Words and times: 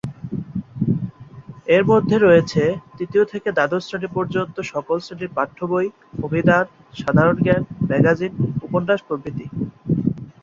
এর 1.75 1.83
মধ্যে 1.91 2.15
রয়েছে 2.17 2.63
তৃতীয় 2.97 3.23
থেকে 3.25 3.49
দ্বাদশ 3.51 3.81
শ্রেণী 3.85 4.09
পর্যন্ত 4.13 4.55
সকল 4.73 4.97
শ্রেণীর 4.99 5.35
পাঠ্যবই, 5.37 5.87
অভিধান, 6.23 6.65
সাধারণ 6.93 7.35
জ্ঞান, 7.45 7.61
ম্যাগাজিন, 7.89 8.31
উপন্যাস 8.67 8.99
প্রভৃতি। 9.07 9.45